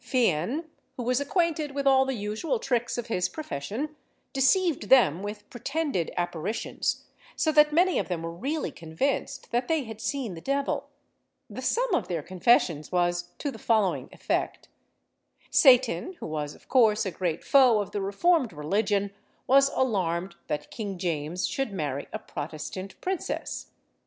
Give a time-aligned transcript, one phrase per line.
[0.03, 0.65] Fian,
[0.97, 3.95] who was acquainted with all the usual tricks of his profession,
[4.33, 7.03] deceived them with pretended apparitions,
[7.35, 10.89] so that many of them were really convinced that they had seen the devil.
[11.51, 14.69] The sum of their confessions was to the following effect:
[15.51, 19.11] Satan, who was, of course, a great foe of the reformed religion,
[19.45, 23.67] was alarmed that King James should marry a Protestant princess.